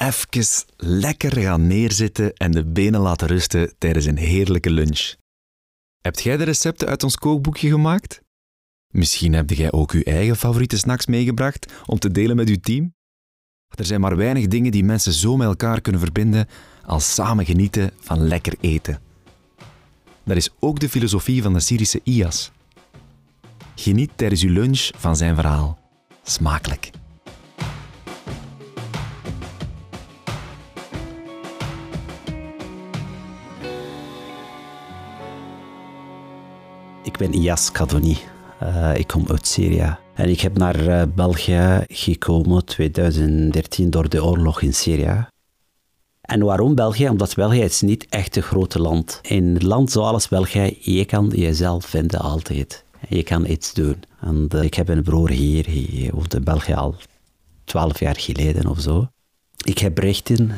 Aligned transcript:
even 0.00 0.64
lekker 0.76 1.40
gaan 1.40 1.66
neerzitten 1.66 2.32
en 2.34 2.50
de 2.50 2.64
benen 2.64 3.00
laten 3.00 3.26
rusten 3.26 3.74
tijdens 3.78 4.04
een 4.04 4.16
heerlijke 4.16 4.70
lunch. 4.70 5.14
Hebt 6.00 6.22
jij 6.22 6.36
de 6.36 6.44
recepten 6.44 6.88
uit 6.88 7.02
ons 7.02 7.16
kookboekje 7.16 7.68
gemaakt? 7.68 8.20
Misschien 8.92 9.32
heb 9.32 9.50
jij 9.50 9.72
ook 9.72 9.90
uw 9.90 10.02
eigen 10.02 10.36
favoriete 10.36 10.78
snacks 10.78 11.06
meegebracht 11.06 11.72
om 11.86 11.98
te 11.98 12.10
delen 12.10 12.36
met 12.36 12.48
uw 12.48 12.60
team? 12.60 12.94
Er 13.68 13.84
zijn 13.84 14.00
maar 14.00 14.16
weinig 14.16 14.46
dingen 14.46 14.72
die 14.72 14.84
mensen 14.84 15.12
zo 15.12 15.36
met 15.36 15.46
elkaar 15.46 15.80
kunnen 15.80 16.00
verbinden 16.00 16.48
als 16.84 17.14
samen 17.14 17.44
genieten 17.44 17.90
van 18.00 18.18
lekker 18.18 18.54
eten. 18.60 19.00
Dat 20.24 20.36
is 20.36 20.50
ook 20.58 20.80
de 20.80 20.88
filosofie 20.88 21.42
van 21.42 21.52
de 21.52 21.60
Syrische 21.60 22.00
IAS. 22.04 22.50
Geniet 23.74 24.10
tijdens 24.16 24.42
uw 24.42 24.52
lunch 24.52 24.90
van 24.96 25.16
zijn 25.16 25.34
verhaal. 25.34 25.78
Smakelijk. 26.22 26.90
Ik 37.10 37.18
ben 37.18 37.34
Iyas 37.34 37.72
Kadoni. 37.72 38.18
Uh, 38.62 38.96
ik 38.96 39.06
kom 39.06 39.24
uit 39.28 39.46
Syrië. 39.46 39.96
En 40.14 40.28
ik 40.28 40.40
heb 40.40 40.58
naar 40.58 40.86
uh, 40.86 41.02
België 41.14 41.84
gekomen 41.88 42.64
2013 42.64 43.90
door 43.90 44.08
de 44.08 44.24
oorlog 44.24 44.62
in 44.62 44.74
Syrië. 44.74 45.26
En 46.20 46.44
waarom 46.44 46.74
België? 46.74 47.08
Omdat 47.08 47.34
België 47.34 47.60
is 47.60 47.80
niet 47.80 48.06
echt 48.08 48.36
een 48.36 48.42
grote 48.42 48.80
land. 48.80 49.18
In 49.22 49.44
een 49.44 49.66
land 49.66 49.90
zoals 49.90 50.28
België, 50.28 50.78
je 50.80 51.04
kan 51.04 51.32
jezelf 51.34 51.84
vinden 51.84 52.20
altijd. 52.20 52.84
Je 53.08 53.22
kan 53.22 53.46
iets 53.46 53.74
doen. 53.74 54.02
En 54.20 54.48
uh, 54.54 54.62
ik 54.62 54.74
heb 54.74 54.88
een 54.88 55.02
broer 55.02 55.30
hier, 55.30 55.66
hij 55.66 56.10
woont 56.14 56.34
in 56.34 56.44
België 56.44 56.74
al 56.74 56.94
twaalf 57.64 58.00
jaar 58.00 58.16
geleden 58.16 58.66
of 58.66 58.80
zo. 58.80 59.08
Ik 59.64 59.78
heb 59.78 59.98
rechten 59.98 60.52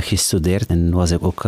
gestudeerd 0.00 0.66
en 0.66 0.90
was 0.90 1.10
ik 1.10 1.24
ook 1.24 1.46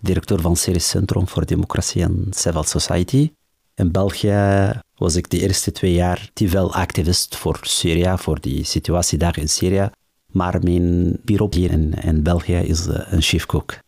directeur 0.00 0.40
van 0.40 0.56
Syrisch 0.56 0.88
Centrum 0.88 1.28
voor 1.28 1.46
Democratie 1.46 2.02
en 2.02 2.26
Civil 2.30 2.62
Society. 2.62 3.30
In 3.78 3.90
België 3.90 4.72
was 4.96 5.16
ik 5.16 5.30
de 5.30 5.40
eerste 5.40 5.72
twee 5.72 5.92
jaar 5.92 6.30
wel 6.34 6.74
activist 6.74 7.36
voor 7.36 7.58
Syrië, 7.62 8.12
voor 8.16 8.40
die 8.40 8.64
situatie 8.64 9.18
daar 9.18 9.38
in 9.38 9.48
Syrië. 9.48 9.90
Maar 10.26 10.58
mijn 10.62 11.18
bureau 11.24 11.56
hier 11.56 11.70
in, 11.70 11.92
in 11.92 12.22
België 12.22 12.56
is 12.56 12.86
uh, 12.86 12.94
een 13.10 13.22
chefkok. 13.22 13.78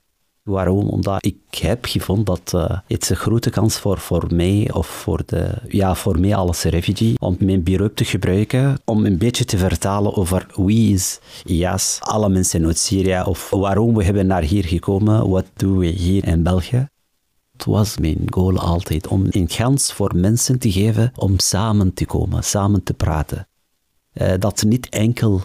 Waarom? 0.42 0.88
Omdat 0.88 1.24
ik 1.24 1.36
heb 1.50 1.84
gevonden 1.84 2.24
dat 2.24 2.52
uh, 2.54 2.78
het 2.86 3.10
een 3.10 3.16
grote 3.16 3.50
kans 3.50 3.78
voor, 3.78 3.98
voor 3.98 4.26
mij 4.34 4.70
of 4.72 4.86
voor, 4.86 5.22
de, 5.26 5.54
ja, 5.68 5.94
voor 5.94 6.20
mij 6.20 6.34
als 6.34 6.62
refugee 6.62 7.14
om 7.18 7.36
mijn 7.38 7.62
bureau 7.62 7.90
te 7.94 8.04
gebruiken 8.04 8.80
om 8.84 9.06
een 9.06 9.18
beetje 9.18 9.44
te 9.44 9.58
vertalen 9.58 10.16
over 10.16 10.46
wie 10.54 10.94
is 10.94 11.18
IAS, 11.44 11.98
alle 12.00 12.28
mensen 12.28 12.66
uit 12.66 12.78
Syrië 12.78 13.22
of 13.24 13.50
waarom 13.50 13.94
we 13.94 14.04
hebben 14.04 14.26
naar 14.26 14.42
hier 14.42 14.64
gekomen, 14.64 15.28
wat 15.28 15.46
doen 15.56 15.78
we 15.78 15.86
hier 15.86 16.26
in 16.26 16.42
België 16.42 16.88
was 17.64 17.98
mijn 17.98 18.22
goal 18.26 18.58
altijd 18.58 19.06
om 19.06 19.26
een 19.30 19.46
kans 19.46 19.92
voor 19.92 20.16
mensen 20.16 20.58
te 20.58 20.72
geven 20.72 21.12
om 21.16 21.38
samen 21.38 21.94
te 21.94 22.06
komen, 22.06 22.44
samen 22.44 22.82
te 22.82 22.94
praten. 22.94 23.48
Uh, 24.14 24.32
dat 24.38 24.62
niet 24.62 24.88
enkel 24.88 25.42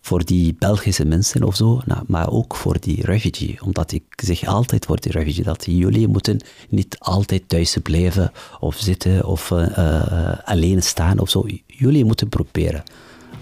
voor 0.00 0.24
die 0.24 0.56
Belgische 0.58 1.04
mensen 1.04 1.42
of 1.42 1.56
zo, 1.56 1.80
nou, 1.84 2.02
maar 2.06 2.30
ook 2.30 2.56
voor 2.56 2.80
die 2.80 3.04
refugee. 3.04 3.58
Omdat 3.62 3.92
ik 3.92 4.04
zeg 4.16 4.46
altijd 4.46 4.84
voor 4.84 5.00
die 5.00 5.12
refugee 5.12 5.44
dat 5.44 5.64
jullie 5.64 6.08
moeten 6.08 6.40
niet 6.68 6.96
altijd 6.98 7.48
thuis 7.48 7.76
blijven 7.82 8.32
of 8.60 8.76
zitten 8.76 9.24
of 9.24 9.50
uh, 9.50 9.68
uh, 9.78 10.32
alleen 10.44 10.82
staan 10.82 11.18
of 11.18 11.30
zo. 11.30 11.44
Jullie 11.66 12.04
moeten 12.04 12.28
proberen. 12.28 12.82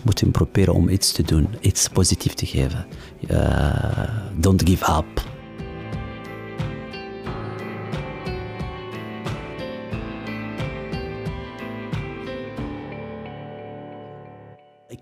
Moeten 0.02 0.30
proberen 0.30 0.74
om 0.74 0.88
iets 0.88 1.12
te 1.12 1.22
doen, 1.22 1.48
iets 1.60 1.88
positiefs 1.88 2.34
te 2.34 2.46
geven. 2.46 2.86
don't 4.40 4.68
give 4.68 4.92
up. 4.98 5.33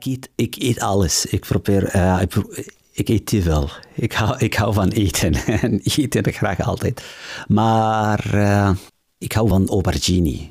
Ik 0.02 0.08
eet, 0.08 0.30
ik 0.34 0.56
eet 0.58 0.80
alles. 0.80 1.26
Ik 1.26 1.40
probeer, 1.40 1.96
uh, 1.96 2.18
ik, 2.20 2.34
ik, 2.92 3.08
eet 3.08 3.26
te 3.26 3.42
veel. 3.42 3.68
Ik 3.94 4.12
hou, 4.12 4.38
ik 4.38 4.54
hou 4.54 4.74
van 4.74 4.88
eten. 4.88 5.34
en 5.62 5.80
eten 5.80 6.32
graag 6.32 6.60
altijd. 6.60 7.04
Maar 7.48 8.34
uh, 8.34 8.70
ik 9.18 9.32
hou 9.32 9.48
van 9.48 9.68
aubergine. 9.68 10.50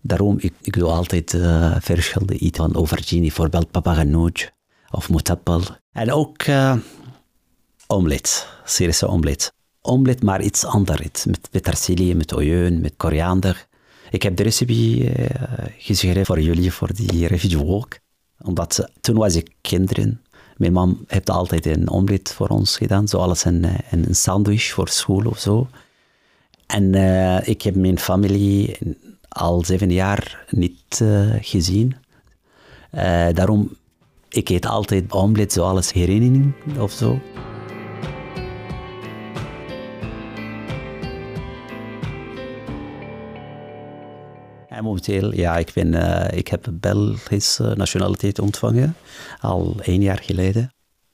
Daarom 0.00 0.36
ik, 0.38 0.52
ik 0.60 0.72
doe 0.72 0.88
altijd 0.88 1.32
uh, 1.32 1.76
verschillende 1.80 2.38
eten 2.38 2.64
van 2.64 2.74
aubergine. 2.74 3.20
Bijvoorbeeld 3.20 3.70
papaganoush 3.70 4.46
of 4.90 5.10
mutappel. 5.10 5.62
En 5.92 6.12
ook 6.12 6.46
uh, 6.46 6.76
omelet. 7.86 8.48
Syrische 8.64 9.06
omelet. 9.06 9.52
Omelet, 9.80 10.22
maar 10.22 10.42
iets 10.42 10.64
anders. 10.64 11.24
Met 11.24 11.48
petersilie, 11.50 12.16
met 12.16 12.34
ojeun, 12.34 12.80
met 12.80 12.94
koriander. 12.96 13.66
Ik 14.10 14.22
heb 14.22 14.36
de 14.36 14.42
recipe 14.42 15.12
geschreven 15.78 16.26
voor 16.26 16.40
jullie, 16.40 16.72
voor 16.72 16.94
die 16.94 17.26
refugee 17.26 17.64
walk 17.64 18.00
omdat 18.44 18.88
toen 19.00 19.16
was 19.16 19.34
ik 19.34 19.50
kinderen. 19.60 20.20
Mijn 20.56 20.72
mam 20.72 21.04
heeft 21.06 21.30
altijd 21.30 21.66
een 21.66 21.90
omelet 21.90 22.32
voor 22.32 22.48
ons 22.48 22.76
gedaan, 22.76 23.08
zoals 23.08 23.44
een, 23.44 23.64
eh, 23.64 23.74
een 23.90 24.14
sandwich 24.14 24.72
voor 24.72 24.88
school 24.88 25.24
of 25.26 25.38
zo. 25.38 25.68
En 26.66 26.94
uh, 26.94 27.48
ik 27.48 27.62
heb 27.62 27.74
mijn 27.74 27.98
familie 27.98 28.78
al 29.28 29.64
zeven 29.64 29.90
jaar 29.90 30.44
niet 30.50 31.00
uh, 31.02 31.34
gezien. 31.40 31.94
Uh, 32.94 33.28
daarom, 33.32 33.76
ik 34.28 34.48
eet 34.48 34.66
altijd 34.66 35.12
omelet 35.12 35.52
zoals 35.52 35.92
herinnering 35.92 36.54
of 36.78 36.92
zo. 36.92 37.20
Momenteel, 44.80 45.34
ja, 45.34 45.56
ik, 45.56 45.70
ben, 45.74 45.92
uh, 45.92 46.24
ik 46.30 46.48
heb 46.48 46.68
Belgische 46.72 47.74
nationaliteit 47.76 48.38
ontvangen, 48.38 48.96
al 49.40 49.76
één 49.82 50.02
jaar 50.02 50.20
geleden. 50.22 50.72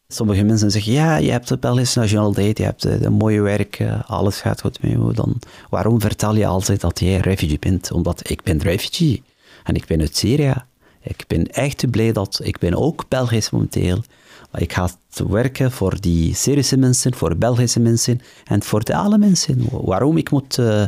Sommige 0.08 0.42
mensen 0.42 0.70
zeggen, 0.70 0.92
ja, 0.92 1.16
je 1.16 1.30
hebt 1.30 1.48
de 1.48 1.58
Belgische 1.58 1.98
nationaliteit, 1.98 2.58
je 2.58 2.64
hebt 2.64 2.84
een 2.84 3.04
eh, 3.04 3.10
mooie 3.10 3.41
werk, 3.41 3.78
uh, 3.78 4.00
alles 4.06 4.41
gaat 4.41 4.60
goed 4.60 4.82
met 4.82 4.91
je. 4.91 5.12
Dan, 5.14 5.41
waarom 5.70 6.00
vertel 6.00 6.34
je 6.34 6.46
altijd 6.46 6.80
dat 6.80 7.00
jij 7.00 7.19
refugee 7.19 7.58
bent? 7.58 7.92
Omdat 7.92 8.30
ik 8.30 8.42
ben 8.42 8.58
refugee 8.58 9.22
en 9.64 9.75
ik 9.75 9.86
ben 9.86 10.00
uit 10.00 10.16
Syrië. 10.16 10.54
Ik 11.02 11.25
ben 11.26 11.46
echt 11.46 11.90
blij 11.90 12.12
dat 12.12 12.40
ik 12.42 12.58
ben 12.58 12.75
ook 12.75 13.04
Belgisch 13.08 13.50
momenteel. 13.50 14.02
Maar 14.50 14.62
ik 14.62 14.72
ga 14.72 14.90
werken 15.28 15.72
voor 15.72 16.00
die 16.00 16.34
Syrische 16.34 16.76
mensen, 16.76 17.14
voor 17.14 17.36
Belgische 17.36 17.80
mensen 17.80 18.20
en 18.44 18.62
voor 18.62 18.84
de 18.84 18.94
alle 18.94 19.19
mensen. 19.19 19.64
Waarom 19.70 20.16
ik 20.16 20.30
moet... 20.30 20.58
Uh, 20.58 20.84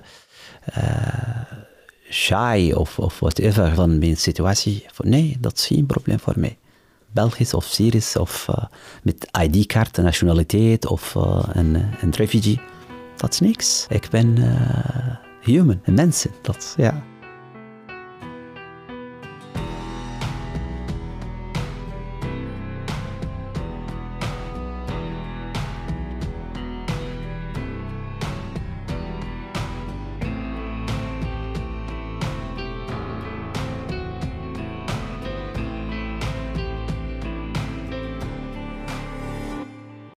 shy 2.10 2.72
of, 2.74 2.98
of 2.98 3.18
whatever 3.18 3.74
van 3.74 3.98
mijn 3.98 4.16
situatie. 4.16 4.86
Nee, 4.98 5.36
dat 5.40 5.56
is 5.56 5.66
geen 5.66 5.86
probleem 5.86 6.20
voor 6.20 6.34
mij. 6.36 6.58
Belgisch 7.12 7.54
of 7.54 7.64
Syrisch 7.64 8.16
of 8.16 8.46
uh, 8.50 8.64
met 9.02 9.28
ID-kaart, 9.40 9.96
nationaliteit 9.96 10.86
of 10.86 11.14
uh, 11.14 11.42
een, 11.52 11.74
een 12.00 12.10
refugee. 12.10 12.60
Dat 13.16 13.32
is 13.32 13.40
niks. 13.40 13.86
Ik 13.88 14.08
ben 14.10 14.36
uh, 14.38 15.16
human, 15.42 15.80
een 15.84 15.94
mens. 15.94 16.26
Dat, 16.42 16.74
ja. 16.76 17.09